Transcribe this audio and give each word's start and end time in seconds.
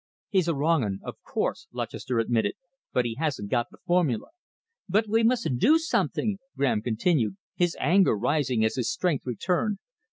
"He's 0.29 0.47
a 0.47 0.55
wrong 0.55 0.83
'un, 0.83 0.99
of 1.03 1.17
course," 1.21 1.67
Lutchester 1.71 2.17
admitted, 2.17 2.53
"but 2.91 3.05
he 3.05 3.13
hasn't 3.19 3.51
got 3.51 3.67
the 3.69 3.77
formula." 3.85 4.29
"But 4.89 5.07
we 5.07 5.21
must 5.21 5.47
do 5.59 5.77
something!" 5.77 6.39
Graham 6.57 6.81
continued, 6.81 7.37
his 7.53 7.77
anger 7.79 8.17
rising 8.17 8.65
as 8.65 8.77
his 8.77 8.89
strength 8.91 9.27
returned. 9.27 9.77